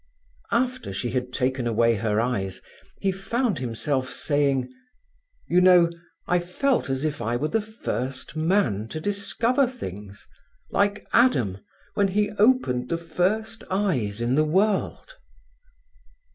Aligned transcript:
After 0.49 0.91
she 0.93 1.11
had 1.11 1.31
taken 1.31 1.67
away 1.67 1.93
her 1.93 2.19
eyes 2.19 2.59
he 2.99 3.11
found 3.11 3.59
himself 3.59 4.09
saying: 4.11 4.67
"You 5.47 5.61
know, 5.61 5.91
I 6.25 6.39
felt 6.39 6.89
as 6.89 7.03
if 7.05 7.21
I 7.21 7.35
were 7.35 7.49
the 7.49 7.61
first 7.61 8.35
man 8.35 8.87
to 8.87 8.99
discover 8.99 9.67
things: 9.67 10.27
like 10.71 11.05
Adam 11.13 11.59
when 11.93 12.07
he 12.07 12.31
opened 12.39 12.89
the 12.89 12.97
first 12.97 13.63
eyes 13.69 14.21
in 14.21 14.33
the 14.33 14.43
world." 14.43 15.17